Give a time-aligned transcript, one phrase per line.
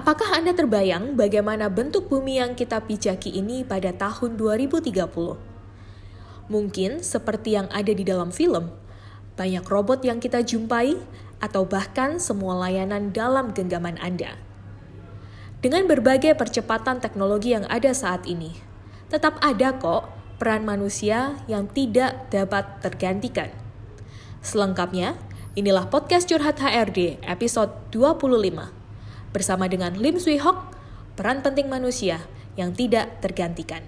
[0.00, 4.96] Apakah Anda terbayang bagaimana bentuk bumi yang kita pijaki ini pada tahun 2030?
[6.48, 8.72] Mungkin seperti yang ada di dalam film,
[9.36, 10.96] banyak robot yang kita jumpai,
[11.44, 14.40] atau bahkan semua layanan dalam genggaman Anda.
[15.60, 18.56] Dengan berbagai percepatan teknologi yang ada saat ini,
[19.12, 20.08] tetap ada kok
[20.40, 23.52] peran manusia yang tidak dapat tergantikan.
[24.40, 25.20] Selengkapnya,
[25.60, 28.79] inilah podcast Curhat HRD episode 25
[29.30, 30.74] bersama dengan Lim Swee Hock,
[31.14, 32.18] peran penting manusia
[32.58, 33.86] yang tidak tergantikan.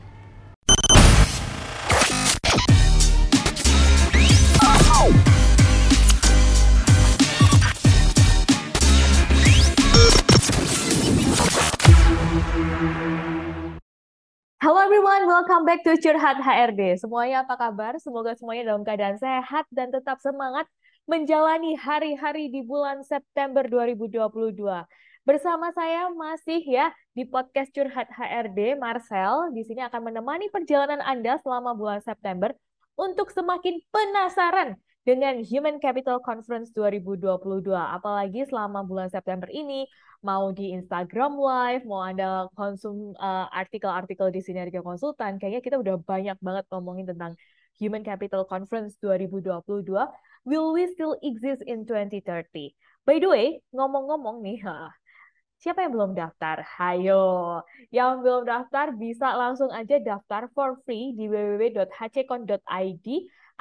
[14.63, 16.95] Halo everyone, welcome back to Curhat HRD.
[16.95, 17.99] Semuanya apa kabar?
[17.99, 20.71] Semoga semuanya dalam keadaan sehat dan tetap semangat
[21.11, 24.23] menjalani hari-hari di bulan September 2022.
[25.23, 29.55] Bersama saya masih ya di podcast Curhat HRD Marcel.
[29.55, 32.51] Di sini akan menemani perjalanan Anda selama bulan September
[32.99, 34.75] untuk semakin penasaran
[35.07, 37.71] dengan Human Capital Conference 2022.
[37.71, 39.87] Apalagi selama bulan September ini
[40.27, 46.03] mau di Instagram Live, mau Anda konsum uh, artikel-artikel di Sinergia Konsultan, kayaknya kita udah
[46.03, 47.39] banyak banget ngomongin tentang
[47.79, 49.87] Human Capital Conference 2022.
[50.51, 52.75] Will we still exist in 2030?
[53.07, 54.63] By the way, ngomong-ngomong nih,
[55.63, 56.59] Siapa yang belum daftar?
[56.75, 57.63] Hayo.
[57.95, 63.07] Yang belum daftar bisa langsung aja daftar for free di www.hccon.id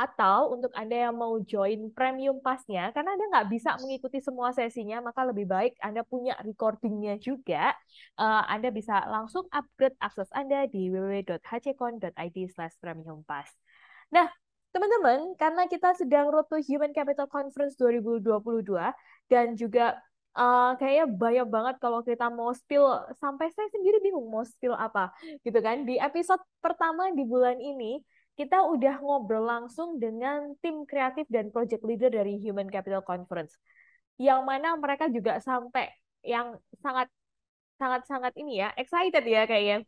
[0.01, 4.97] atau untuk Anda yang mau join premium passnya, karena Anda nggak bisa mengikuti semua sesinya,
[4.97, 7.77] maka lebih baik Anda punya recordingnya juga.
[8.17, 13.53] Uh, Anda bisa langsung upgrade akses Anda di www.hccon.id slash premium pass.
[14.09, 14.25] Nah,
[14.73, 18.25] teman-teman, karena kita sedang Road to Human Capital Conference 2022
[19.29, 20.01] dan juga
[20.37, 22.85] uh, kayaknya banyak banget kalau kita mau spill.
[23.19, 25.11] Sampai saya sendiri bingung mau spill apa
[25.43, 25.83] gitu kan?
[25.83, 27.99] Di episode pertama di bulan ini
[28.39, 33.59] kita udah ngobrol langsung dengan tim kreatif dan project leader dari Human Capital Conference.
[34.15, 35.91] Yang mana mereka juga sampai
[36.21, 37.09] yang sangat
[37.81, 39.83] sangat sangat ini ya excited ya kayaknya.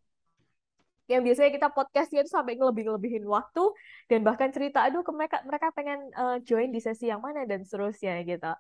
[1.04, 3.64] Yang biasanya kita podcastnya itu sampai lebih lebihin waktu
[4.08, 8.24] dan bahkan cerita aduh mereka mereka pengen uh, join di sesi yang mana dan seterusnya
[8.24, 8.54] gitu.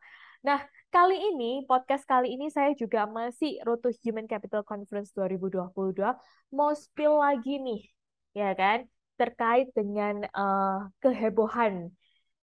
[0.44, 0.59] Nah,
[0.92, 5.72] kali ini, podcast kali ini saya juga masih Road to Human Capital Conference 2022
[6.52, 7.81] mau spill lagi nih,
[8.36, 8.84] ya kan,
[9.16, 11.88] terkait dengan uh, kehebohan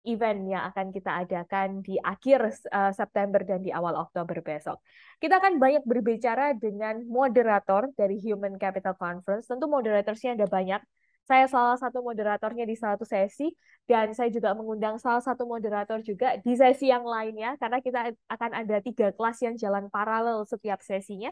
[0.06, 4.78] event yang akan kita adakan di akhir uh, September dan di awal Oktober besok.
[5.18, 9.50] Kita akan banyak berbicara dengan moderator dari Human Capital Conference.
[9.50, 10.80] Tentu moderatorsnya ada banyak.
[11.28, 13.52] Saya salah satu moderatornya di satu sesi
[13.84, 18.50] dan saya juga mengundang salah satu moderator juga di sesi yang lainnya karena kita akan
[18.56, 21.28] ada tiga kelas yang jalan paralel setiap sesinya.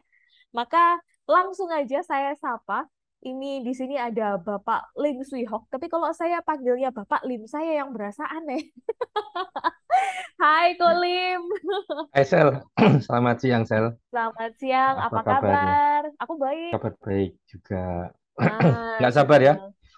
[0.52, 2.84] Maka langsung aja saya sapa.
[3.24, 7.90] Ini di sini ada Bapak Lim Suihok, tapi kalau saya panggilnya Bapak Lim, saya yang
[7.90, 8.70] berasa aneh.
[10.36, 11.40] Hai Ko Lim.
[12.14, 12.60] Hai Sel,
[13.08, 13.96] selamat siang Sel.
[14.12, 16.02] Selamat siang, apa, apa kabar?
[16.22, 16.70] Aku baik.
[16.76, 18.12] Kabar baik juga.
[18.36, 19.54] Nah, Nggak sabar ya?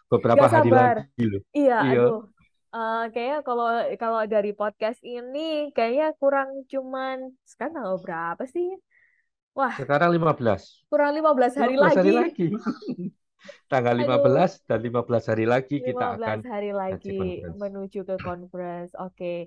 [0.09, 0.95] Beberapa Gak hari sabar.
[1.05, 1.43] lagi loh.
[1.53, 2.01] Iya, iya.
[2.05, 2.23] aduh.
[2.69, 8.77] Uh, kayaknya kalau kalau dari podcast ini kayaknya kurang cuman sekarang tanggal berapa sih?
[9.57, 9.73] Wah.
[9.73, 10.89] Sekarang 15.
[10.93, 11.97] Kurang 15 hari 15 lagi.
[11.97, 12.47] hari lagi.
[13.73, 14.21] Tanggal Aduh.
[14.21, 17.21] 15 dan 15 hari lagi 15 kita akan hari lagi
[17.57, 18.93] menuju ke conference.
[19.01, 19.17] Oke.
[19.17, 19.39] Okay.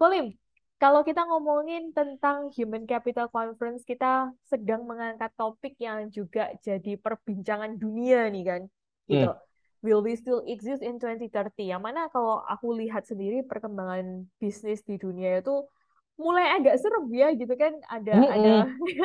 [0.00, 0.32] Kolim,
[0.80, 7.76] kalau kita ngomongin tentang Human Capital Conference, kita sedang mengangkat topik yang juga jadi perbincangan
[7.76, 8.62] dunia nih kan.
[9.06, 9.28] Gitu.
[9.28, 9.51] Hmm
[9.82, 11.52] will we still exist in 2030?
[11.58, 15.66] Yang mana kalau aku lihat sendiri perkembangan bisnis di dunia itu
[16.16, 17.74] mulai agak serem ya gitu kan.
[17.90, 18.34] Ada mm -hmm.
[18.34, 18.52] ada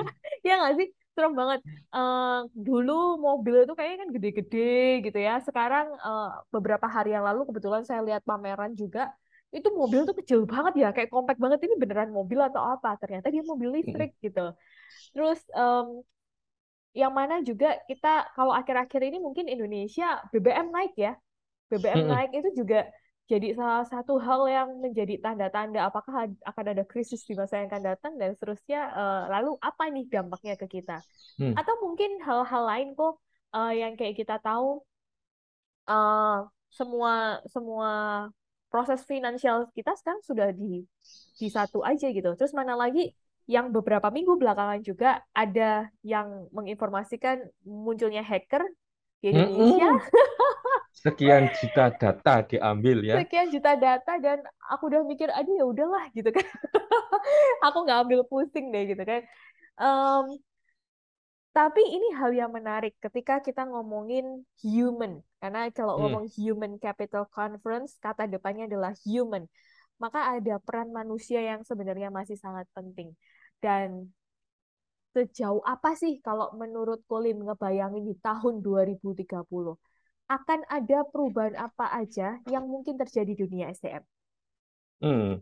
[0.48, 0.88] ya nggak sih?
[1.18, 1.66] Serem banget.
[1.90, 5.42] Uh, dulu mobil itu kayaknya kan gede-gede gitu ya.
[5.42, 9.10] Sekarang uh, beberapa hari yang lalu kebetulan saya lihat pameran juga
[9.48, 11.58] itu mobil tuh kecil banget ya kayak compact banget.
[11.66, 12.94] Ini beneran mobil atau apa?
[13.02, 14.54] Ternyata dia mobil listrik gitu.
[15.16, 16.06] Terus um,
[16.98, 21.14] yang mana juga kita kalau akhir-akhir ini mungkin Indonesia BBM naik ya.
[21.70, 22.90] BBM naik itu juga
[23.28, 27.84] jadi salah satu hal yang menjadi tanda-tanda apakah akan ada krisis di masa yang akan
[27.84, 31.04] datang dan seterusnya uh, lalu apa nih dampaknya ke kita
[31.36, 31.54] hmm.
[31.60, 33.20] atau mungkin hal-hal lain kok
[33.52, 34.80] uh, yang kayak kita tahu
[35.92, 37.92] uh, semua semua
[38.72, 40.88] proses finansial kita sekarang sudah di
[41.36, 43.12] di satu aja gitu terus mana lagi
[43.48, 48.64] yang beberapa minggu belakangan juga ada yang menginformasikan munculnya hacker
[49.24, 49.88] di Indonesia.
[50.98, 53.18] Sekian juta data diambil ya.
[53.24, 56.44] Sekian juta data dan aku udah mikir, aduh ya udahlah gitu kan.
[57.66, 59.22] aku nggak ambil pusing deh gitu kan.
[59.80, 60.26] Um,
[61.58, 65.26] Tapi ini hal yang menarik ketika kita ngomongin human.
[65.42, 66.02] Karena kalau Hmm.
[66.06, 69.50] ngomong Human Capital Conference, kata depannya adalah human.
[69.98, 73.10] Maka ada peran manusia yang sebenarnya masih sangat penting.
[73.58, 74.12] Dan
[75.18, 79.34] sejauh apa sih kalau menurut Kolim ngebayangin di tahun 2030?
[80.28, 84.04] Akan ada perubahan apa aja yang mungkin terjadi di dunia SDM?
[85.02, 85.40] Hmm.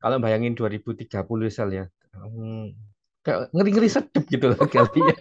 [0.00, 1.84] Kalau bayangin 2030 Sal ya,
[2.16, 2.72] hmm,
[3.20, 5.16] kayak ngeri-ngeri sedep gitu lah kali ya.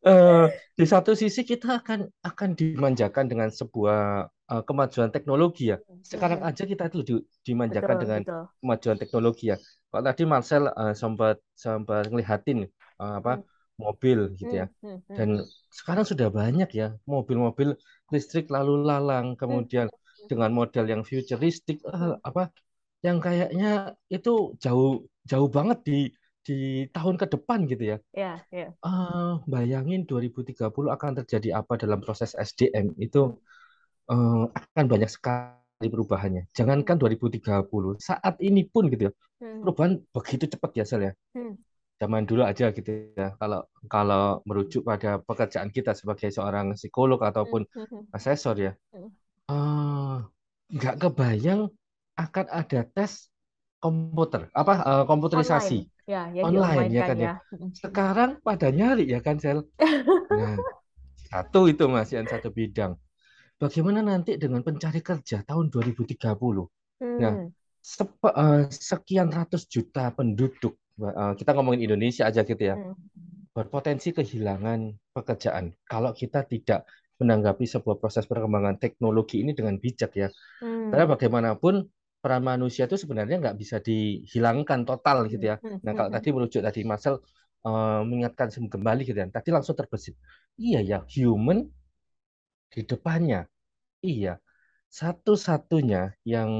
[0.00, 0.44] Eh,
[0.78, 4.00] di satu sisi kita akan akan dimanjakan dengan sebuah
[4.48, 5.76] eh, kemajuan teknologi ya.
[6.00, 8.48] Sekarang aja kita itu di- dimanjakan Betul, dengan betul.
[8.64, 9.56] kemajuan teknologi ya.
[9.92, 12.58] Kalau tadi Marcel eh, sempat sempat ngelihatin
[13.02, 13.42] eh, apa Hmm,
[13.76, 14.66] mobil gitu ya.
[14.82, 17.76] hmm, hmm, Dan sekarang sudah banyak ya mobil-mobil
[18.08, 22.16] listrik lalu lalang, kemudian hmm, dengan model yang futuristik, hmm.
[22.24, 22.48] apa
[23.06, 24.30] yang kayaknya itu
[24.64, 25.96] jauh jauh banget di
[26.50, 26.56] di
[26.96, 27.98] tahun ke depan gitu ya.
[28.12, 28.74] Ya, ya.
[28.86, 33.36] Eh, bayangin 2030 akan terjadi apa dalam proses SDM Hmm, itu
[34.12, 36.42] eh, akan banyak sekali perubahannya.
[36.58, 41.12] hmm, Jangankan 2030, saat ini pun gitu ya, hmm, perubahan begitu cepat ya Sel ya.
[41.34, 41.54] hmm,
[42.00, 43.36] Zaman dulu aja gitu ya.
[43.36, 43.60] Kalau
[43.92, 49.10] kalau merujuk pada pekerjaan kita sebagai seorang psikolog hmm, ataupun hmm, hmm, asesor ya, hmm.
[49.52, 50.16] eh,
[50.76, 51.62] nggak kebayang
[52.18, 53.12] akan ada tes
[53.82, 55.90] komputer apa eh, komputerisasi Online.
[56.06, 57.30] Ya, yang online ya kan ya.
[57.30, 57.34] ya.
[57.74, 59.64] Sekarang pada nyari ya kan Sel.
[60.32, 60.62] Nah,
[61.30, 62.96] satu itu Mas yang satu bidang.
[63.62, 66.66] Bagaimana nanti dengan pencari kerja tahun 2030?
[67.22, 72.76] Nah, hmm, sepe- eh, sekian ratus juta penduduk, eh, kita ngomongin Indonesia aja gitu ya,
[72.76, 72.94] hmm,
[73.56, 76.86] berpotensi kehilangan pekerjaan kalau kita tidak
[77.20, 80.28] menanggapi sebuah proses perkembangan teknologi ini dengan bijak ya.
[80.90, 81.74] Karena hmm, bagaimanapun
[82.22, 85.56] peran manusia itu sebenarnya nggak bisa dihilangkan total gitu ya.
[85.62, 86.16] hmm, Nah hmm, kalau hmm.
[86.16, 87.14] tadi merujuk tadi Marcel
[87.66, 89.26] eh, mengingatkan kembali gitu ya.
[89.32, 90.14] Tadi langsung terbesit.
[90.60, 91.58] Iya ya, human
[92.72, 93.40] di depannya.
[94.00, 94.40] Iya,
[94.90, 96.50] satu-satunya yang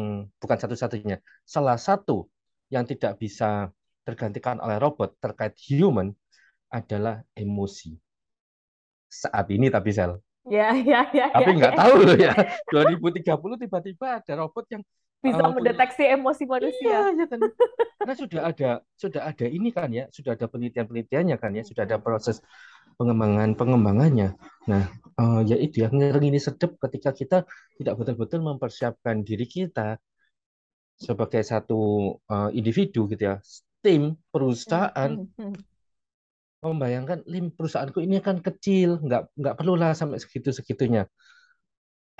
[0.40, 2.28] bukan satu-satunya, salah satu
[2.74, 3.70] yang tidak bisa
[4.06, 6.12] tergantikan oleh robot terkait human
[6.72, 7.96] adalah emosi.
[9.10, 10.12] Saat ini tapi Sel.
[10.48, 11.78] Ya, ya, ya, ya, Tapi nggak ya.
[11.78, 12.32] tahu loh ya,
[12.72, 14.82] 2030 tiba-tiba ada robot yang
[15.20, 17.12] Bisa punya mendeteksi emosi manusia.
[17.12, 17.40] Iya, iya kan.
[18.00, 22.00] Karena sudah ada sudah ada ini kan ya, sudah ada penelitian-penelitiannya kan ya, sudah ada
[22.00, 22.40] proses
[22.96, 24.32] pengembangan pengembangannya.
[24.68, 24.82] Nah,
[25.20, 27.36] eh, ya itu ya ngeri ini sedep ketika kita
[27.76, 30.00] tidak betul-betul mempersiapkan diri kita
[30.96, 31.80] sebagai satu
[32.32, 33.36] eh, individu gitu ya,
[33.84, 35.54] tim Hmm, perusahaan hmm, hmm.
[36.60, 41.08] membayangkan lim perusahaanku ini kan kecil, nggak nggak perlulah sampai segitu segitunya.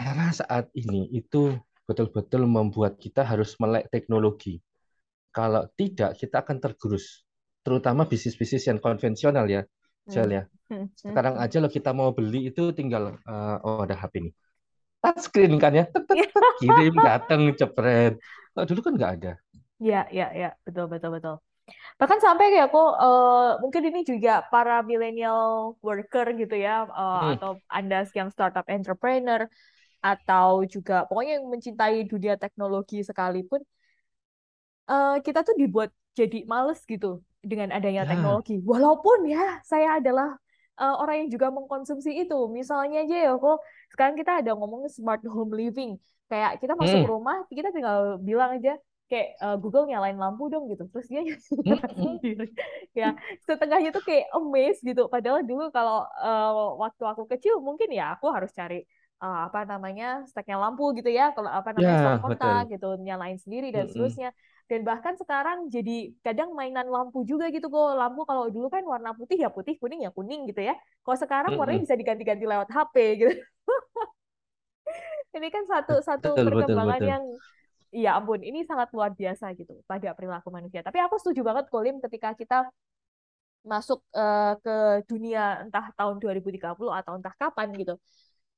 [0.01, 1.53] Era saat ini itu
[1.91, 4.63] betul-betul membuat kita harus melek teknologi.
[5.37, 7.23] Kalau tidak, kita akan tergerus.
[7.67, 9.63] Terutama bisnis-bisnis yang konvensional ya,
[10.07, 10.43] Hmm, ya.
[10.71, 14.35] hmm, hmm, Sekarang aja lo kita mau beli itu tinggal eh, oh ada HP nih.
[15.03, 15.85] Touchscreen kan ya,
[16.59, 18.13] kirim datang cepret.
[18.55, 19.33] Kalau dulu kan nggak ada.
[19.81, 21.35] Ya, ya, ya, betul, betul, betul.
[22.01, 27.35] Bahkan sampai kayak aku, eh, mungkin ini juga para millennial worker gitu ya, eh, Hmm,
[27.35, 29.41] atau Anda yang startup entrepreneur,
[30.01, 33.61] atau juga pokoknya yang mencintai dunia teknologi sekalipun,
[34.91, 38.61] eh, kita tuh dibuat jadi males gitu dengan adanya ya, teknologi.
[38.65, 40.37] Walaupun ya saya adalah
[40.81, 42.39] eh, orang yang juga mengkonsumsi itu.
[42.53, 43.59] Misalnya aja ya kok
[43.93, 45.97] sekarang kita ada ngomong smart home living.
[46.31, 48.79] Kayak kita masuk hmm, rumah, kita tinggal bilang aja
[49.11, 50.87] kayak eh, Google nyalain lampu dong gitu.
[50.93, 52.47] Terus dia hmm, nyala sendiri.
[52.95, 53.15] Ya,
[53.47, 55.07] setengahnya tuh kayak amazed gitu.
[55.11, 58.87] Padahal dulu kalau eh, waktu aku kecil mungkin ya aku harus cari
[59.25, 61.25] eh, apa namanya steknya lampu gitu ya.
[61.37, 62.57] Kalau apa namanya Ya, stop kontak betul.
[62.73, 63.91] gitu, nyalain sendiri dan Hmm, hmm.
[63.91, 64.29] seterusnya.
[64.71, 65.93] Dan bahkan sekarang jadi
[66.27, 67.87] kadang mainan lampu juga gitu kok.
[68.01, 70.75] Lampu kalau dulu kan warna putih ya putih, kuning ya kuning gitu ya.
[71.05, 73.33] Kalau sekarang Hmm, warnanya bisa diganti-ganti lewat HP gitu.
[75.37, 77.07] Ini kan satu satu Betul, betul, perkembangan betul.
[77.13, 77.25] yang
[77.95, 80.81] ya ampun, ini sangat luar biasa gitu pada perilaku manusia.
[80.87, 82.57] Tapi aku setuju banget Kolim ketika kita
[83.73, 84.71] masuk eh, ke
[85.11, 87.93] dunia entah tahun 2030 atau entah kapan gitu.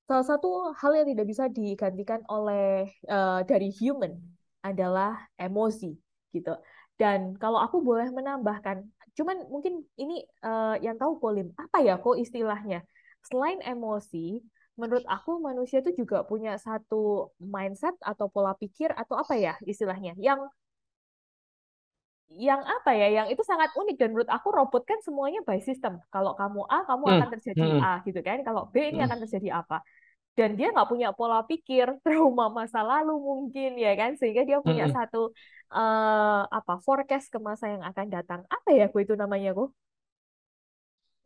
[0.07, 4.19] Salah satu hal yang tidak bisa digantikan oleh eh, dari human
[4.63, 5.95] adalah emosi
[6.35, 6.55] gitu.
[6.99, 8.87] Dan kalau aku boleh menambahkan,
[9.19, 12.83] cuman mungkin ini eh, yang tahu Kolim, apa ya kok istilahnya?
[13.23, 14.43] Selain emosi,
[14.75, 20.17] menurut aku manusia itu juga punya satu mindset atau pola pikir atau apa ya istilahnya
[20.17, 20.41] yang
[22.39, 26.01] yang apa ya, yang itu sangat unik dan menurut aku robot kan semuanya by system.
[26.15, 28.39] Kalau kamu A, kamu Hmm, akan terjadi hmm, A gitu kan.
[28.47, 29.07] Kalau B ini hmm.
[29.07, 29.85] akan terjadi apa.
[30.39, 34.87] Dan dia nggak punya pola pikir, trauma masa lalu mungkin ya kan, sehingga dia punya
[34.97, 35.19] satu
[35.75, 38.41] eh, apa forecast ke masa yang akan datang.
[38.55, 39.65] Apa ya, aku itu namanya, aku?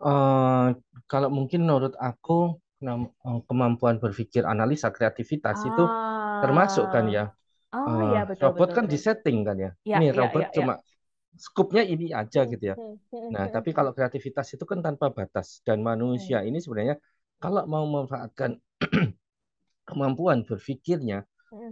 [0.07, 0.67] Eh,
[1.11, 2.33] kalau mungkin menurut aku
[2.85, 2.99] eh,
[3.49, 5.83] kemampuan berpikir analisa kreativitas itu
[6.41, 7.23] termasuk kan Ah, ya
[7.75, 8.93] oh eh, ya betul robot betul kan betul.
[8.93, 10.67] disetting kan ya Ya ini ya robot ya ya.
[11.39, 12.77] Skupnya ini aja gitu ya.
[12.77, 15.61] Hmm, hmm, nah hmm, tapi kalau kreativitas itu kan tanpa batas.
[15.67, 16.97] Dan manusia ini sebenarnya
[17.43, 18.53] kalau mau memanfaatkan
[19.89, 21.25] kemampuan berpikirnya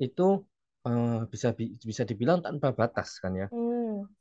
[0.03, 0.45] itu
[0.89, 3.49] eh, bisa bi- bisa dibilang tanpa batas kan ya.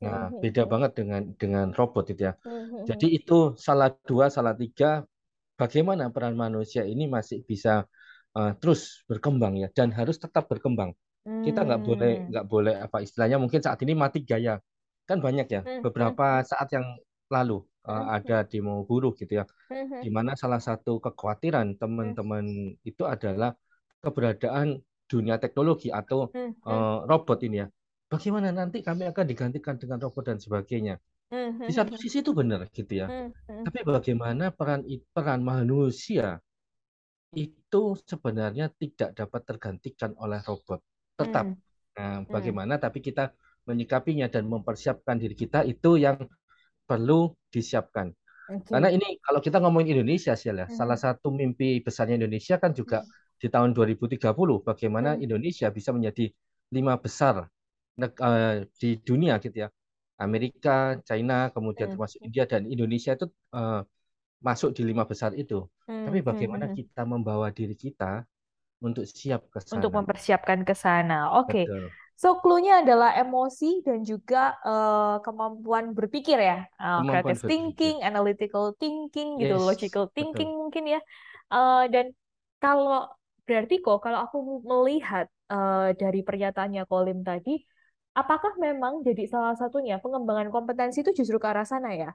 [0.04, 2.34] Nah, beda banget dengan dengan robot itu ya.
[2.88, 5.04] Jadi itu salah dua, salah tiga,
[5.60, 7.84] bagaimana peran manusia ini masih bisa
[8.38, 10.92] eh, terus berkembang ya, dan harus tetap berkembang.
[11.44, 14.58] Kita nggak boleh nggak boleh apa istilahnya mungkin saat ini mati gaya.
[15.08, 16.86] Kan banyak ya, hmm, hmm, beberapa saat yang
[17.28, 21.76] lalu eh, hmm, ada demo buruh gitu ya, hmm, hmm, di mana salah satu kekhawatiran
[21.76, 22.44] hmm, teman-teman
[22.88, 23.52] itu adalah
[24.04, 27.68] keberadaan dunia teknologi atau hmm, hmm, eh, robot ini ya.
[28.12, 30.94] Bagaimana nanti kami akan digantikan dengan robot dan sebagainya.
[31.30, 33.06] hmm, Di hmm, satu hmm, sisi itu benar gitu ya.
[33.08, 34.80] hmm, hmm, Tapi bagaimana peran
[35.16, 36.40] peran manusia
[37.34, 40.80] itu sebenarnya tidak dapat tergantikan oleh robot.
[41.18, 41.46] Tetap.
[41.50, 41.54] hmm,
[41.94, 42.30] Nah, hmm.
[42.34, 43.30] bagaimana tapi kita
[43.68, 46.16] menyikapinya dan mempersiapkan diri kita itu yang
[46.88, 48.12] perlu disiapkan.
[48.72, 48.96] Karena Oke.
[48.96, 52.98] ini kalau kita ngomongin Indonesia sih ya, salah Hmm, satu mimpi besarnya Indonesia kan juga
[52.98, 56.30] hmm, di tahun 2030 bagaimana hmm, Indonesia bisa menjadi
[56.74, 57.46] lima besar
[58.00, 59.68] eh, di dunia gitu ya.
[60.20, 63.80] Amerika, China, kemudian hmm, termasuk India dan Indonesia itu eh,
[64.46, 65.56] masuk di lima besar itu.
[65.86, 66.78] hmm, Tapi hmm, bagaimana hmm.
[66.78, 68.24] kita membawa diri kita
[68.86, 69.98] untuk siap ke Untuk sana?
[69.98, 71.18] mempersiapkan ke sana.
[71.40, 71.62] Oke.
[71.66, 71.94] Betul.
[72.22, 76.56] So, clue-nya adalah emosi dan juga eh, kemampuan berpikir ya.
[76.82, 77.94] Eh, Kemampuan creative thinking, berpikir.
[78.08, 80.54] analytical thinking gitu, Yes, logical thinking betul.
[80.60, 81.00] mungkin ya.
[81.52, 82.06] Eh, dan
[82.62, 83.10] kalau
[83.46, 84.36] berarti kok kalau aku
[84.70, 87.50] melihat eh, dari pernyataannya Kolim tadi,
[88.20, 92.10] apakah memang jadi salah satunya pengembangan kompetensi itu justru ke arah sana ya?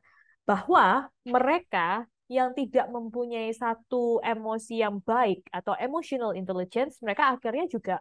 [0.47, 7.95] Bahwa mereka yang tidak mempunyai satu emosi yang baik atau emotional intelligence, mereka akhirnya juga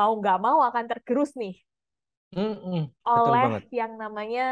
[0.00, 1.54] mau nggak mau akan tergerus nih
[2.36, 3.64] Mm-mm, betul oleh banget.
[3.78, 4.42] yang namanya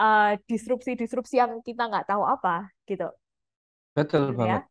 [0.00, 2.54] eh, disrupsi-disrupsi yang kita nggak tahu apa
[2.88, 3.06] gitu
[3.96, 4.40] Betul ya.
[4.40, 4.62] banget.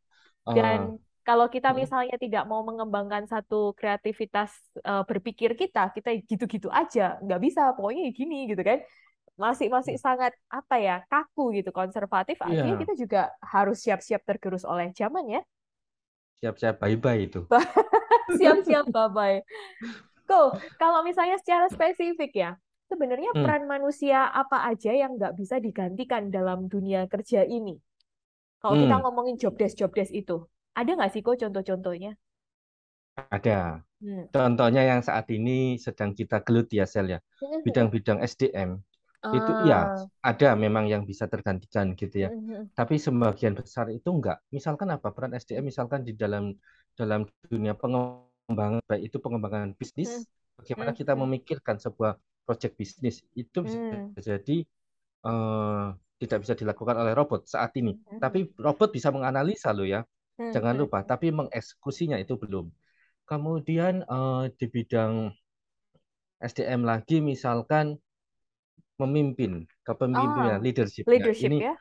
[0.56, 0.94] Dan Eh,
[1.28, 4.52] kalau kita mm, misalnya tidak mau mengembangkan satu kreativitas
[4.84, 8.80] eh, berpikir kita, kita gitu-gitu aja, nggak bisa, pokoknya ya gini gitu kan.
[9.44, 12.38] Masih masih sangat apa ya kaku gitu, konservatif.
[12.44, 13.20] Artinya Iya, kita juga
[13.54, 15.42] harus siap-siap tergerus oleh zaman ya.
[16.42, 17.42] siap-siap bye-bye itu.
[18.36, 19.44] Siap-siap, bye-bye.
[20.30, 20.48] Cool.
[20.82, 22.52] Kalau misalnya secara spesifik ya,
[22.92, 27.80] sebenarnya Hmm, peran manusia apa aja yang nggak bisa digantikan dalam dunia kerja ini?
[28.62, 30.46] Kalau kita hmm, ngomongin job desk job desk itu,
[30.78, 32.14] ada nggak sih kok contoh-contohnya?
[33.16, 33.82] ada.
[34.02, 34.28] Hmm.
[34.34, 37.20] Contohnya yang saat ini sedang kita geluti ya, Sel ya.
[37.66, 38.72] Bidang-bidang SDM
[39.34, 42.30] itu ya Ah, ada memang yang bisa tergantikan gitu ya.
[42.30, 44.38] hmm, Tapi sebagian besar itu enggak.
[44.56, 46.54] Misalkan apa peran SDM misalkan di dalam
[46.98, 50.28] dalam dunia pengembangan baik itu pengembangan hmm, bisnis,
[50.60, 54.58] bagaimana hmm, kita hmm, memikirkan sebuah proyek bisnis itu bisa hmm, jadi
[55.28, 55.86] eh,
[56.22, 57.94] tidak bisa dilakukan oleh robot saat ini.
[58.12, 60.02] hmm, Tapi robot bisa menganalisa loh ya.
[60.38, 62.68] hmm, Jangan hmm, lupa, tapi mengeksekusinya itu belum.
[63.30, 65.14] Kemudian eh, di bidang
[66.44, 67.98] SDM lagi misalkan
[69.02, 71.30] memimpin, kepemimpinan, Ah, leadershipnya.
[71.30, 71.78] leadership Ini ya.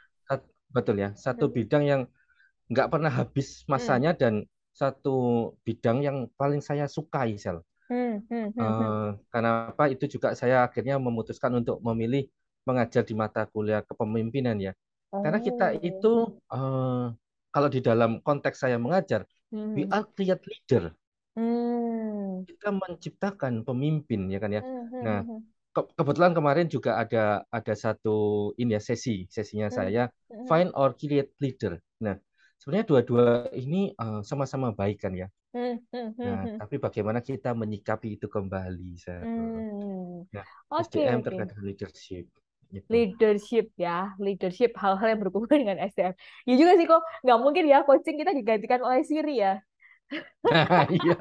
[0.75, 2.03] betul ya, satu hmm, bidang yang
[2.73, 4.45] nggak pernah habis hmm, masanya dan
[4.81, 5.11] satu
[5.67, 7.59] bidang yang paling saya sukai, Sel.
[7.89, 8.97] hmm, hmm, hmm, hmm.
[8.97, 12.25] Eh, kenapa itu juga saya akhirnya memutuskan untuk memilih
[12.69, 14.73] mengajar di mata kuliah kepemimpinan ya.
[15.23, 15.91] Karena kita Oh.
[15.91, 16.09] itu
[16.53, 17.05] eh,
[17.53, 19.21] kalau di dalam konteks saya mengajar,
[19.77, 20.85] we Hmm, are create leader.
[21.37, 24.63] hmm, Kita menciptakan pemimpin ya kan ya.
[24.63, 25.43] hmm, hmm, Nah, hmm,
[25.75, 30.07] ke- kebetulan kemarin juga ada ada satu ini ya sesi sesinya hmm, saya
[30.47, 31.79] find or create leader.
[32.07, 32.15] Nah,
[32.61, 33.25] sebenarnya dua-dua
[33.63, 35.29] ini eh, sama-sama baik kan ya.
[35.55, 36.59] hmm, hmm, hmm, Nah, hmm.
[36.61, 39.23] tapi bagaimana kita menyikapi itu kembali, Sel?
[39.23, 40.23] Hmm.
[40.35, 41.27] Nah, Oke, SDM oke.
[41.27, 42.27] terkait leadership
[42.79, 42.95] itu.
[42.95, 46.15] Leadership ya, leadership hal-hal yang berhubungan dengan SDM.
[46.47, 49.59] Ya juga sih kok, nggak mungkin ya coaching kita digantikan oleh Siri ya.
[50.91, 51.17] Iya,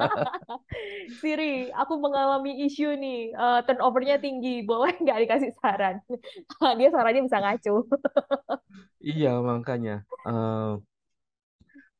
[1.22, 5.96] Siri, aku mengalami isu nih, eh, turnovernya tinggi, boleh nggak dikasih saran?
[6.80, 7.74] Dia sarannya bisa ngaco.
[9.10, 9.92] iya makanya.
[10.26, 10.32] Ya,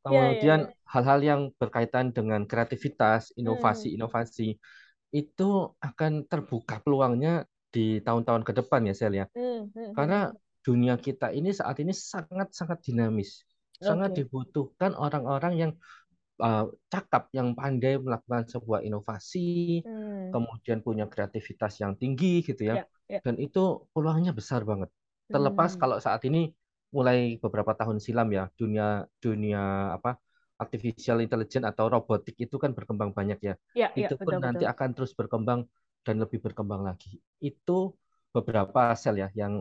[0.06, 0.76] kemudian ya.
[0.94, 4.58] hal-hal yang berkaitan dengan kreativitas, Hmm, inovasi-inovasi
[5.16, 5.50] itu
[5.82, 9.26] akan terbuka peluangnya di tahun-tahun ke depan ya, Sel ya.
[9.36, 10.36] hmm, hmm, hmm, Karena hmm.
[10.66, 13.46] dunia kita ini saat ini sangat-sangat dinamis.
[13.80, 14.18] Sangat Oke.
[14.18, 15.72] dibutuhkan orang-orang yang
[16.44, 22.76] uh, cakap, yang pandai melakukan sebuah inovasi, Hmm, kemudian punya kreativitas yang tinggi gitu ya.
[22.76, 23.22] ya, ya.
[23.24, 24.90] Dan itu peluangnya besar banget.
[25.34, 26.54] Terlepas Hmm, kalau saat ini
[26.98, 28.84] mulai beberapa tahun silam ya dunia
[29.24, 29.60] dunia
[29.98, 30.10] apa
[30.64, 33.54] artificial intelligence atau robotik itu kan berkembang banyak ya.
[33.76, 34.72] Ya, ya Itu pun betul nanti betul.
[34.72, 35.60] akan terus berkembang
[36.06, 37.20] dan lebih berkembang lagi.
[37.44, 37.92] Itu
[38.36, 39.54] beberapa sel ya yang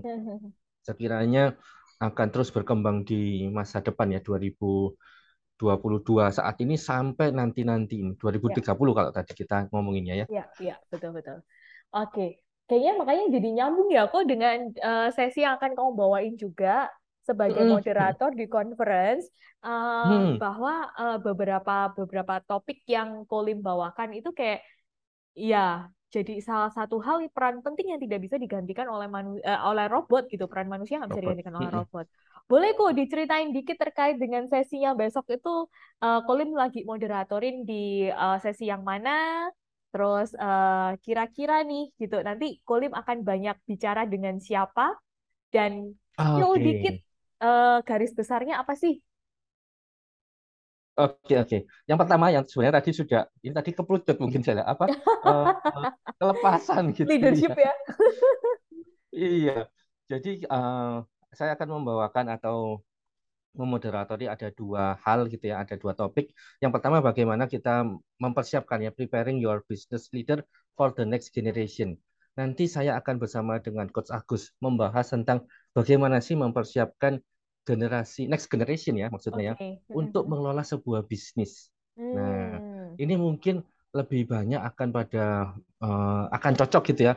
[0.87, 1.55] sekiranya
[2.03, 8.99] akan terus berkembang di masa depan ya 2022 saat ini sampai nanti-nanti ini 2030 Ya,
[8.99, 10.27] kalau tadi kita ngomonginnya ya.
[10.29, 11.39] ya, ya betul betul.
[11.95, 16.89] Oke, kayaknya makanya jadi nyambung ya kok dengan eh, sesi yang akan kamu bawain juga
[17.29, 19.25] sebagai Mm, moderator di conference
[19.65, 24.61] eh, mm, bahwa eh, beberapa beberapa topik yang Kolim bawakan itu kayak
[25.35, 29.91] ya jadi salah satu hal peran penting yang tidak bisa digantikan oleh manu, eh, oleh
[29.91, 31.27] robot gitu peran manusia nggak bisa robot.
[31.27, 32.07] digantikan oleh robot.
[32.47, 35.67] Boleh kok diceritain dikit terkait dengan sesinya besok itu
[36.05, 39.11] eh, Kolim lagi moderatorin di eh, sesi yang mana?
[39.95, 40.35] Terus
[41.05, 44.91] kira-kira nih gitu nanti Kolim akan banyak bicara dengan siapa
[45.55, 46.65] dan spill Oke.
[46.67, 46.95] dikit
[47.45, 48.99] eh, garis besarnya apa sih?
[50.95, 51.59] Oke, oke.
[51.91, 54.87] Yang pertama yang sebenarnya tadi sudah ini tadi keplucut mungkin saya apa
[55.29, 55.47] eh,
[56.23, 57.71] kelepasan gitu Leadership ya.
[57.71, 57.75] ya.
[59.15, 59.59] Iya.
[60.11, 60.95] Jadi eh,
[61.35, 62.83] saya akan membawakan atau
[63.55, 66.35] memoderatori ada dua hal gitu ya, ada dua topik.
[66.59, 67.87] Yang pertama bagaimana kita
[68.19, 70.43] mempersiapkan ya preparing your business leader
[70.75, 71.95] for the next generation.
[72.35, 77.23] Nanti saya akan bersama dengan Coach Agus membahas tentang bagaimana sih mempersiapkan
[77.69, 79.83] generasi next generation ya maksudnya ya Oke.
[79.95, 81.71] untuk mengelola sebuah bisnis.
[82.17, 82.99] Nah, Hmm.
[83.01, 83.63] ini mungkin
[83.95, 87.15] lebih banyak akan pada eh, akan cocok gitu ya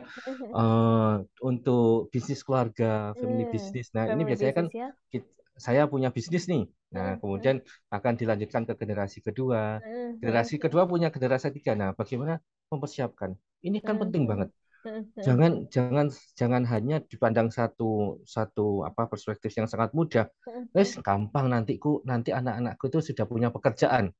[0.56, 1.12] eh,
[1.48, 3.86] untuk bisnis keluarga, family Hmm, business.
[3.96, 4.94] Nah, ini family biasanya kan ya.
[5.12, 6.62] kit- saya punya bisnis nih.
[6.94, 7.56] Nah, Hmm, hmm, kemudian
[7.94, 9.80] akan dilanjutkan ke generasi kedua.
[9.80, 11.72] hmm, Generasi kedua punya generasi ketiga.
[11.78, 12.40] Nah, bagaimana
[12.72, 13.30] mempersiapkan?
[13.66, 14.48] Ini kan hmm, penting banget.
[15.26, 16.06] Jangan jangan
[16.38, 20.30] jangan hanya dipandang satu satu apa perspektif yang sangat mudah.
[20.72, 24.14] Wes gampang nantiku nanti anak-anakku itu sudah punya pekerjaan.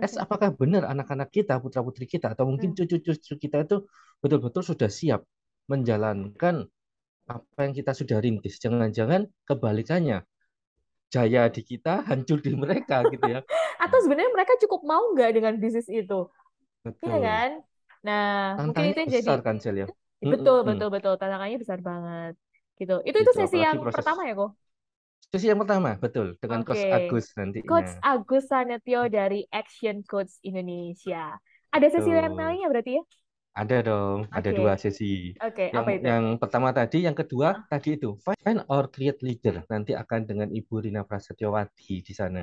[0.00, 2.78] Es apakah benar anak-anak kita, putra-putri kita atau mungkin hmm.
[2.78, 3.84] cucu-cucu kita itu
[4.22, 5.26] betul-betul sudah siap
[5.66, 6.68] menjalankan
[7.24, 8.60] apa yang kita sudah rintis.
[8.60, 10.22] Jangan-jangan kebalikannya.
[11.12, 13.40] Jaya di kita, hancur di mereka gitu ya.
[13.78, 16.26] Atau sebenarnya mereka cukup mau nggak dengan bisnis itu,
[16.82, 17.20] iya Betul.
[17.22, 17.50] kan?
[18.04, 18.26] Nah,
[18.60, 19.88] mungkin Tantangannya itu yang jadi besar kan, Cel ya.
[20.32, 20.68] Betul Mm-mm.
[20.68, 22.32] betul betul tantangannya besar banget.
[22.78, 22.92] Gitu.
[23.08, 24.50] Itu itu Gitu, sesi yang proses pertama ya, kok?
[25.30, 26.88] sesi yang pertama, betul, dengan Coach Oke.
[26.88, 27.26] Agus
[27.68, 28.00] Coach nantinya.
[28.04, 31.36] Agus Sanetio dari Action Coach Indonesia.
[31.74, 32.38] Ada sesi lain Tuh.
[32.38, 33.02] lainnya berarti ya?
[33.54, 34.58] Ada dong, ada Oke.
[34.58, 35.30] dua sesi.
[35.46, 36.10] Oke, Yang apa itu?
[36.10, 37.64] yang pertama tadi, yang kedua Ah.
[37.70, 39.62] tadi itu find or create leader.
[39.70, 42.42] Nanti akan dengan Ibu Rina Prasetyowati di sana.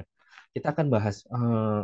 [0.55, 1.79] Kita akan bahas eh,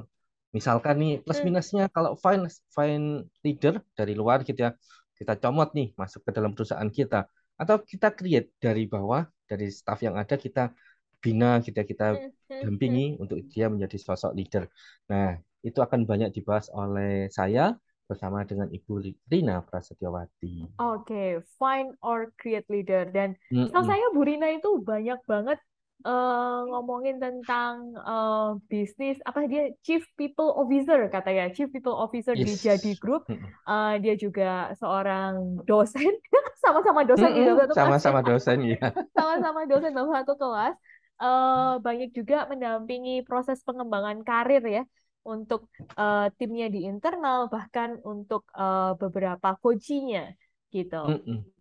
[0.55, 4.71] misalkan nih plus Hmm, minusnya kalau find find leader dari luar gitu ya.
[5.17, 7.25] Kita comot nih masuk ke dalam perusahaan kita
[7.57, 10.69] atau kita create dari bawah dari staff yang ada kita
[11.17, 12.61] bina kita kita hmm, hmm, hmm.
[12.63, 14.69] dampingi untuk dia menjadi sosok leader.
[15.09, 17.73] Nah, itu akan banyak dibahas oleh saya
[18.07, 20.79] bersama dengan Ibu Rina Prasetyowati.
[20.79, 23.03] Oke, find or create leader.
[23.11, 23.89] Dan setahu Mm-mm.
[23.89, 25.59] saya Bu Rina itu banyak banget
[26.05, 29.17] eh, ngomongin tentang eh, bisnis.
[29.25, 32.61] Apa dia Chief People Officer katanya, Chief People Officer di Yes.
[32.61, 33.25] Jadi Group.
[33.31, 36.13] Eh, dia juga seorang dosen,
[36.63, 37.75] sama-sama dosen di kelas ya.
[37.77, 38.79] Sama-sama dosen ya.
[39.17, 40.75] Sama-sama dosen dalam satu kelas.
[41.17, 44.83] Eh, banyak juga mendampingi proses pengembangan karir ya
[45.25, 45.65] untuk
[45.97, 50.37] eh, timnya di internal bahkan untuk eh, beberapa coachingnya
[50.69, 51.01] gitu.
[51.03, 51.56] Mm-mm.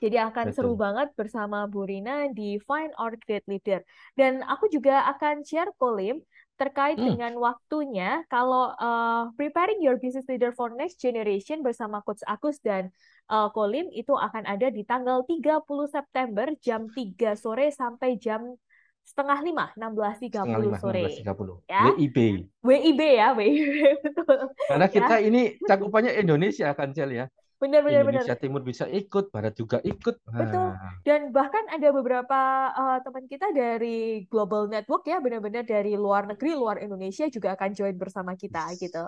[0.00, 0.80] Jadi akan seru Betul.
[0.80, 3.84] banget bersama Bu Rina di Find or Create Leader.
[4.16, 6.24] Dan aku juga akan share Kolim
[6.56, 7.16] terkait Mm.
[7.16, 12.92] dengan waktunya kalau uh, preparing your business leader for next generation bersama Coach Agus dan
[13.28, 18.56] uh, Kolim itu akan ada di tanggal 30 September jam 3 sore sampai jam
[19.00, 21.02] setengah lima, Setengah 16.30 lima, sore.
[21.24, 21.64] 16.30.
[21.66, 22.16] Ya, WIB.
[22.62, 23.72] WIB ya, WIB,
[24.04, 24.38] betul.
[24.68, 27.26] Karena Ya, kita ini cakupannya Indonesia kan, Cel ya.
[27.60, 28.24] Benar, benar, benar.
[28.24, 30.16] Indonesia Timur bisa ikut, Barat juga ikut.
[30.24, 30.68] Betul.
[30.72, 32.40] Nah, Dan bahkan ada beberapa
[32.72, 37.70] uh, teman kita dari Global Network ya, benar-benar dari luar negeri, luar Indonesia juga akan
[37.76, 38.80] join bersama kita yes.
[38.80, 39.04] gitu.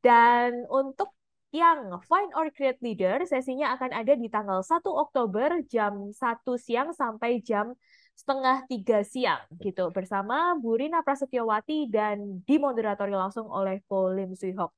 [0.00, 1.12] Dan untuk
[1.54, 6.18] yang Find or Create Leader, sesinya akan ada di tanggal 1 Oktober jam 1
[6.58, 7.70] siang sampai jam
[8.14, 14.70] setengah tiga siang gitu bersama Bu Rina Prasetyowati dan dimoderatori langsung oleh Ko Lim Suihok.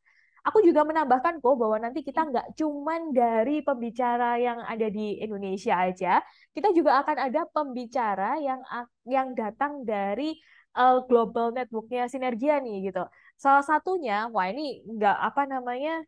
[0.47, 5.75] Aku juga menambahkan kok bahwa nanti kita nggak cuman dari pembicara yang ada di Indonesia
[5.75, 6.23] aja,
[6.55, 8.63] kita juga akan ada pembicara yang
[9.11, 10.39] yang datang dari
[10.79, 13.03] uh, global networknya Sinergia nih gitu.
[13.35, 16.07] Salah satunya, wah ini nggak apa namanya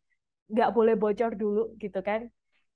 [0.53, 2.31] nggak boleh bocor dulu gitu kan.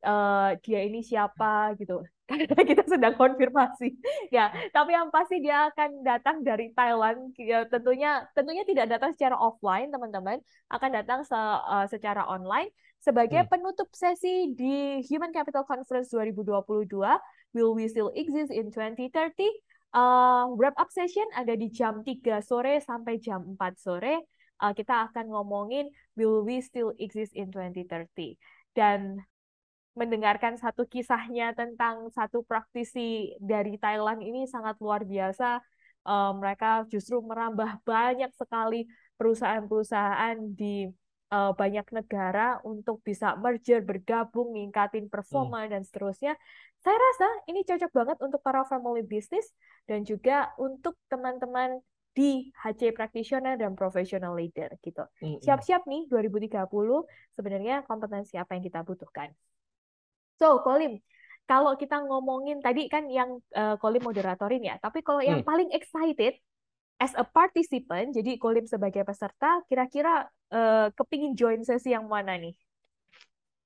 [0.04, 1.74] Uh, dia ini siapa?
[1.78, 2.02] gitu.
[2.28, 3.92] Karena kita sedang konfirmasi.
[4.32, 7.34] Ya tapi yang pasti dia akan datang dari Thailand.
[7.36, 10.38] Ya, tentunya tentunya tidak datang secara offline teman-teman.
[10.70, 12.70] Akan datang se, uh, secara online
[13.02, 13.50] sebagai hmm.
[13.50, 16.86] penutup sesi di Human Capital Conference 2022
[17.52, 19.10] Will We Still Exist in 2030
[19.92, 24.24] uh, wrap up session ada di jam 3 sore sampai jam 4 sore.
[24.62, 28.38] Uh, kita akan ngomongin Will We Still Exist in 2030
[28.78, 29.18] dan
[29.92, 35.60] mendengarkan satu kisahnya tentang satu praktisi dari Thailand ini sangat luar biasa.
[36.02, 40.90] Uh, mereka justru merambah banyak sekali perusahaan-perusahaan di
[41.32, 45.70] uh, banyak negara untuk bisa merger, bergabung, ningkatin performa, hmm.
[45.72, 46.34] dan seterusnya.
[46.82, 49.48] Saya rasa ini cocok banget untuk para family business
[49.86, 51.78] dan juga untuk teman-teman
[52.12, 55.04] di HC practitioner dan professional leader gitu.
[55.20, 55.40] Hmm, hmm.
[55.40, 56.68] Siap-siap nih 2030
[57.32, 59.32] sebenarnya kompetensi apa yang kita butuhkan.
[60.40, 61.00] So, Kolim,
[61.44, 65.48] kalau kita ngomongin tadi kan yang uh, Kolim moderatorin ya, tapi kalau yang hmm.
[65.48, 66.38] paling excited
[67.02, 72.54] as a participant, jadi Kolim sebagai peserta, kira-kira uh, kepingin join sesi yang mana nih?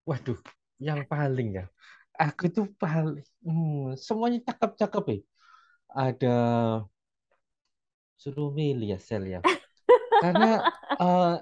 [0.08, 0.40] Waduh,
[0.80, 1.64] yang paling ya.
[2.16, 5.18] Aku itu paling, hmm, semuanya cakep-cakep ya.
[5.92, 6.36] Ada
[8.16, 9.40] suruh milih ya Sel ya.
[10.24, 10.64] Karena
[10.96, 11.36] uh,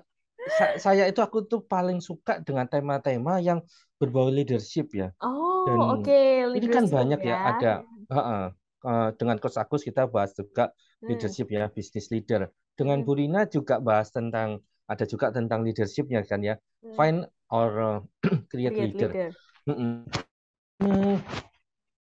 [0.76, 3.64] saya itu aku tuh paling suka dengan tema-tema yang
[3.98, 5.10] berbau leadership ya.
[5.24, 5.64] Oh,
[5.96, 6.04] oke.
[6.04, 6.44] Okay.
[6.44, 7.72] Ini kan banyak ya, ya ada
[8.10, 8.44] uh, uh,
[8.84, 11.08] uh, dengan Coach Agus kita bahas juga hmm.
[11.08, 12.52] leadership ya, business leader.
[12.74, 13.06] Dengan hmm.
[13.08, 16.60] Bu Rina juga bahas tentang ada juga tentang leadershipnya kan ya.
[16.84, 16.94] Hmm.
[16.96, 17.98] Find or uh,
[18.52, 19.10] create, create leader.
[19.10, 19.30] leader.
[19.64, 21.16] Hmm,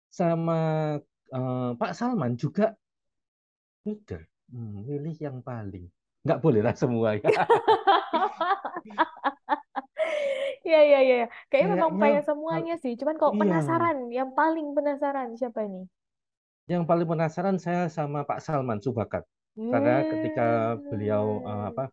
[0.09, 0.59] sama
[1.29, 2.73] uh, Pak Salman juga
[3.85, 4.25] leader.
[4.49, 5.85] Hmm, pilih yang paling.
[6.25, 7.29] Nggak boleh lah semua ya.
[10.61, 11.25] Iya iya iya.
[11.49, 12.93] Kayaknya memang pengen semuanya sih.
[12.93, 13.39] Cuman kok iya.
[13.41, 15.89] penasaran, yang paling penasaran siapa ini?
[16.69, 19.25] Yang paling penasaran saya sama Pak Salman Subakat.
[19.57, 21.91] Karena ketika beliau uh, apa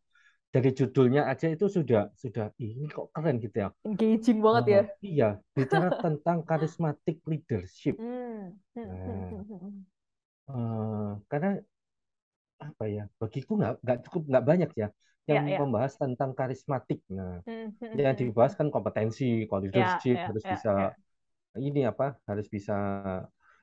[0.48, 3.68] dari judulnya aja itu sudah sudah ini kok keren gitu ya.
[3.82, 4.82] Engaging banget uh, ya.
[5.02, 7.98] Iya, bicara tentang karismatik leadership.
[7.98, 8.56] Hmm.
[8.78, 8.86] Nah,
[10.48, 11.58] uh, karena
[12.58, 14.88] apa ya bagiku nggak nggak cukup nggak banyak ya
[15.28, 15.60] yang yeah, yeah.
[15.60, 17.04] membahas tentang karismatik.
[17.12, 20.72] Nah, hmm, hmm, yang hmm, dibahas kan kompetensi, ya, leadership yeah, yeah, harus yeah, bisa
[20.72, 20.92] yeah.
[21.60, 22.76] ini apa harus bisa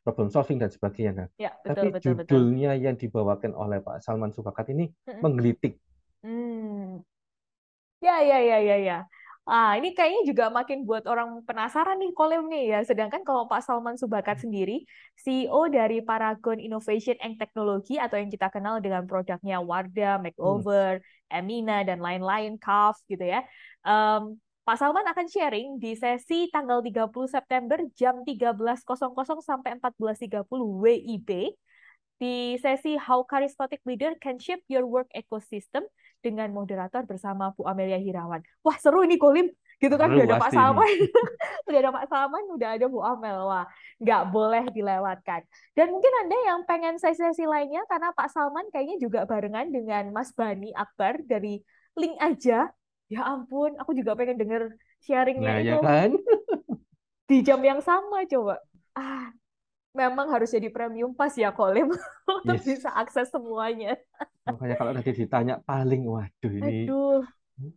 [0.05, 1.25] problem solving dan sebagainya.
[1.25, 2.85] Nah, yeah, betul, tapi betul, judulnya betul.
[2.85, 5.81] yang dibawakan oleh Pak Salman Subakat ini menggelitik.
[6.21, 7.01] Hmm.
[8.05, 8.97] Ya ya ya ya ya.
[9.45, 12.79] Ah, ini kayaknya juga makin buat orang penasaran nih Kolem nih ya.
[12.81, 14.89] Sedangkan kalau Pak Salman Subakat sendiri,
[15.21, 21.37] CEO dari Paragon Innovation and Technology atau yang kita kenal dengan produknya Wardah, Makeover, hmm.
[21.37, 23.45] Emina, dan lain-lain, CAF gitu ya.
[23.85, 28.65] Um, Pak Salman akan sharing di sesi tanggal 30 September jam 13.00
[29.45, 31.53] sampai 14.30 WIB
[32.17, 35.85] di sesi How Charismatic Leader Can Shape Your Work Ecosystem
[36.25, 38.41] dengan moderator bersama Bu Amelia Hirawan.
[38.65, 39.45] Wah seru ini Kolim,
[39.77, 40.89] gitu kan udah ada Pak Salman,
[41.69, 43.69] udah ada Pak Salman, udah ada Bu Amel, wah
[44.01, 45.45] nggak boleh dilewatkan.
[45.77, 50.33] Dan mungkin anda yang pengen sesi-sesi lainnya karena Pak Salman kayaknya juga barengan dengan Mas
[50.33, 51.61] Bani Akbar dari
[51.93, 52.73] link aja.
[53.05, 54.73] Ya ampun, aku juga pengen denger
[55.05, 56.09] sharingnya nah, itu ya kan?
[57.29, 58.57] di jam yang sama coba.
[58.97, 59.29] Ah,
[59.93, 61.93] memang harus jadi premium pas ya Kolim
[62.41, 62.65] untuk yes.
[62.65, 63.99] bisa akses semuanya.
[64.45, 67.25] Makanya kalau nanti ditanya paling waduh ini Aduh,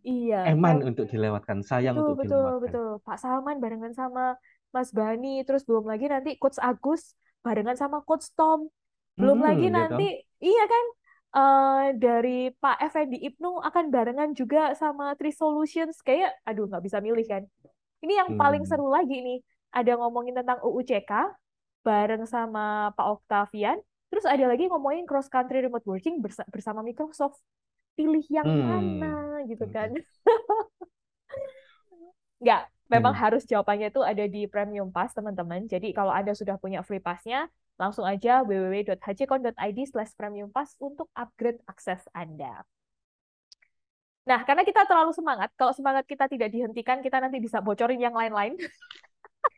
[0.05, 0.45] iya.
[0.53, 0.93] Eman kan.
[0.93, 2.61] untuk dilewatkan, sayang betul, untuk betul, dilewatkan.
[2.69, 4.37] Betul, Pak Salman barengan sama
[4.69, 8.69] Mas Bani, terus belum lagi nanti Coach Agus barengan sama Coach Tom.
[9.17, 9.75] Belum hmm, lagi gitu.
[9.75, 10.07] nanti
[10.39, 10.85] iya kan
[11.35, 17.01] uh, dari Pak Effendi Ibnu akan barengan juga sama Three Solutions kayak aduh nggak bisa
[17.01, 17.43] milih kan.
[17.99, 18.69] Ini yang paling hmm.
[18.69, 19.39] seru lagi nih.
[19.69, 21.11] Ada ngomongin tentang UUCK,
[21.85, 23.77] bareng sama Pak Octavian.
[24.09, 27.39] Terus ada lagi ngomongin cross country remote working bersama Microsoft.
[27.93, 28.65] Pilih yang hmm.
[28.65, 29.13] mana
[29.45, 29.93] gitu kan.
[32.43, 33.21] Nggak, memang hmm.
[33.21, 35.67] harus jawabannya itu ada di Premium Pass, teman-teman.
[35.67, 41.63] Jadi kalau Anda sudah punya free pass-nya, langsung aja www.hcon.id slash premium pass untuk upgrade
[41.63, 42.67] akses Anda.
[44.27, 48.13] Nah, karena kita terlalu semangat, kalau semangat kita tidak dihentikan, kita nanti bisa bocorin yang
[48.13, 48.59] lain-lain.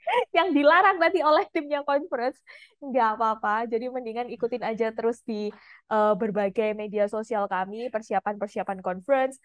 [0.37, 2.39] yang dilarang nanti oleh timnya conference
[2.81, 5.53] nggak apa-apa jadi mendingan ikutin aja terus di
[5.93, 9.37] uh, berbagai media sosial kami persiapan-persiapan conference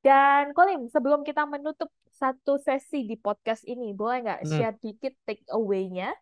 [0.00, 4.52] dan Kolim sebelum kita menutup satu sesi di podcast ini boleh nggak hmm.
[4.52, 6.12] share dikit take away-nya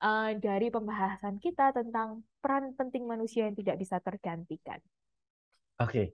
[0.00, 4.80] uh, dari pembahasan kita tentang peran penting manusia yang tidak bisa tergantikan
[5.80, 6.06] oke okay.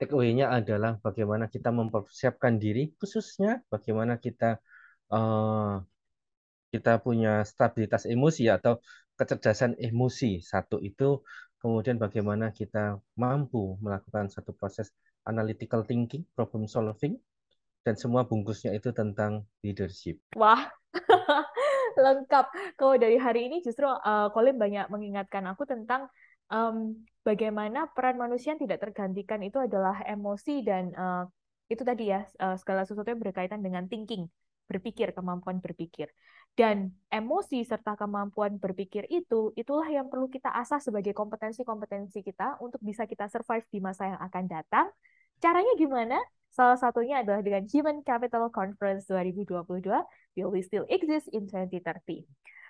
[0.00, 4.60] take away-nya adalah bagaimana kita mempersiapkan diri khususnya bagaimana kita
[5.12, 5.80] uh,
[6.70, 8.78] kita punya stabilitas emosi atau
[9.18, 10.40] kecerdasan emosi.
[10.40, 11.20] Satu itu
[11.60, 14.94] kemudian bagaimana kita mampu melakukan satu proses
[15.28, 17.20] analytical thinking, problem solving,
[17.84, 20.16] dan semua bungkusnya itu tentang leadership.
[20.38, 20.72] Wah,
[22.00, 22.76] lengkap.
[22.80, 26.08] Kalau dari hari ini justru uh, Colin banyak mengingatkan aku tentang
[26.48, 31.24] um, bagaimana peran manusia yang tidak tergantikan itu adalah emosi dan uh,
[31.70, 34.26] itu tadi ya uh, segala sesuatu yang berkaitan dengan thinking,
[34.70, 36.06] berpikir, kemampuan berpikir.
[36.54, 42.78] Dan emosi serta kemampuan berpikir itu, itulah yang perlu kita asah sebagai kompetensi-kompetensi kita untuk
[42.78, 44.86] bisa kita survive di masa yang akan datang.
[45.42, 46.18] Caranya gimana?
[46.54, 49.86] Salah satunya adalah dengan Human Capital Conference 2022,
[50.38, 52.26] Will We Still Exist in 2030.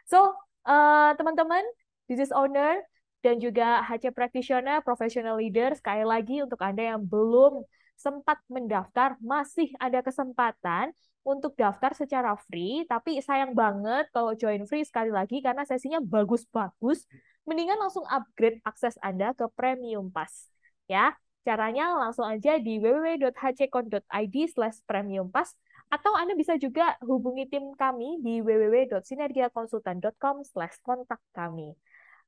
[0.09, 0.37] So,
[0.69, 1.65] uh, teman-teman,
[2.09, 2.81] this is owner
[3.21, 7.65] dan juga HC Practitioner, Professional Leader, sekali lagi untuk Anda yang belum
[8.01, 14.85] sempat mendaftar, masih ada kesempatan untuk daftar secara free, tapi sayang banget kalau join free
[14.85, 17.05] sekali lagi karena sesinya bagus-bagus.
[17.45, 20.49] Mendingan langsung upgrade akses Anda ke Premium Pass.
[20.89, 25.57] Ya, caranya langsung aja di www.hccon.id slash premium pass
[25.91, 31.75] atau Anda bisa juga hubungi tim kami di www.sinergiakonsultan.com slash kontak kami.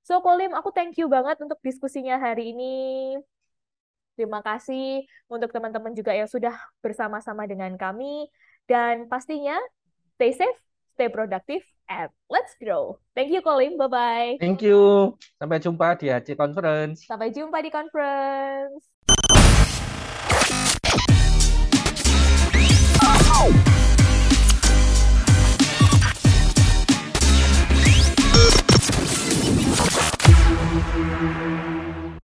[0.02, 2.74] So, Kolim, aku thank you banget untuk diskusinya hari ini.
[4.18, 6.52] Terima kasih untuk teman-teman juga yang sudah
[6.82, 8.26] bersama-sama dengan kami.
[8.70, 9.58] Dan pastinya,
[10.14, 10.58] stay safe,
[10.94, 12.98] stay productive, and let's grow.
[13.12, 13.74] Thank you, Colin.
[13.76, 14.38] Bye-bye.
[14.38, 15.14] Thank you.
[15.36, 17.04] Sampai jumpa di HC Conference.
[17.04, 18.92] Sampai jumpa di conference.